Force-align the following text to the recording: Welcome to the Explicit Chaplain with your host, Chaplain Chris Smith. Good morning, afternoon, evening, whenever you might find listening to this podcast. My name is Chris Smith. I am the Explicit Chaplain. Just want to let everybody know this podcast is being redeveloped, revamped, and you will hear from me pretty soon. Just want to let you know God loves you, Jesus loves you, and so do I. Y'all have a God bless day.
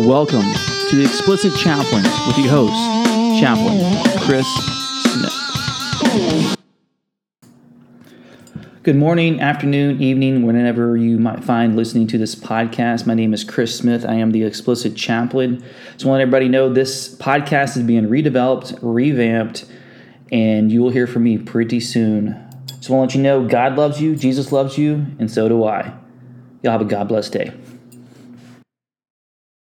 Welcome 0.00 0.44
to 0.90 0.96
the 0.96 1.04
Explicit 1.06 1.56
Chaplain 1.56 2.02
with 2.26 2.36
your 2.36 2.50
host, 2.50 2.74
Chaplain 3.40 3.80
Chris 4.20 4.46
Smith. 5.06 6.56
Good 8.82 8.96
morning, 8.96 9.40
afternoon, 9.40 10.02
evening, 10.02 10.44
whenever 10.44 10.98
you 10.98 11.18
might 11.18 11.42
find 11.42 11.76
listening 11.76 12.06
to 12.08 12.18
this 12.18 12.34
podcast. 12.34 13.06
My 13.06 13.14
name 13.14 13.32
is 13.32 13.42
Chris 13.42 13.74
Smith. 13.74 14.04
I 14.04 14.16
am 14.16 14.32
the 14.32 14.44
Explicit 14.44 14.96
Chaplain. 14.96 15.64
Just 15.92 16.04
want 16.04 16.04
to 16.04 16.10
let 16.10 16.20
everybody 16.20 16.50
know 16.50 16.70
this 16.70 17.16
podcast 17.16 17.78
is 17.78 17.82
being 17.82 18.06
redeveloped, 18.06 18.78
revamped, 18.82 19.64
and 20.30 20.70
you 20.70 20.82
will 20.82 20.90
hear 20.90 21.06
from 21.06 21.22
me 21.22 21.38
pretty 21.38 21.80
soon. 21.80 22.38
Just 22.66 22.90
want 22.90 23.12
to 23.12 23.16
let 23.16 23.18
you 23.18 23.22
know 23.22 23.48
God 23.48 23.78
loves 23.78 23.98
you, 23.98 24.14
Jesus 24.14 24.52
loves 24.52 24.76
you, 24.76 25.06
and 25.18 25.30
so 25.30 25.48
do 25.48 25.64
I. 25.64 25.94
Y'all 26.62 26.72
have 26.72 26.82
a 26.82 26.84
God 26.84 27.08
bless 27.08 27.30
day. 27.30 27.50